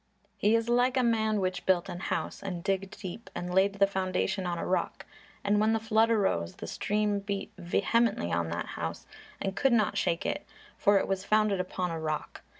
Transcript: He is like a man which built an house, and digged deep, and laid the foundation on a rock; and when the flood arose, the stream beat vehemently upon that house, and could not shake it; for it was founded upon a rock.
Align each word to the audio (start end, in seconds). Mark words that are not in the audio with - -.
He 0.35 0.55
is 0.55 0.67
like 0.67 0.97
a 0.97 1.03
man 1.03 1.39
which 1.39 1.67
built 1.67 1.87
an 1.87 1.99
house, 1.99 2.41
and 2.41 2.63
digged 2.63 2.99
deep, 2.99 3.29
and 3.35 3.53
laid 3.53 3.73
the 3.75 3.85
foundation 3.85 4.47
on 4.47 4.57
a 4.57 4.65
rock; 4.65 5.05
and 5.43 5.59
when 5.59 5.73
the 5.73 5.79
flood 5.79 6.09
arose, 6.09 6.55
the 6.55 6.65
stream 6.65 7.19
beat 7.19 7.51
vehemently 7.59 8.31
upon 8.31 8.49
that 8.49 8.65
house, 8.65 9.05
and 9.39 9.55
could 9.55 9.73
not 9.73 9.99
shake 9.99 10.25
it; 10.25 10.43
for 10.75 10.97
it 10.97 11.07
was 11.07 11.23
founded 11.23 11.59
upon 11.59 11.91
a 11.91 11.99
rock. 11.99 12.41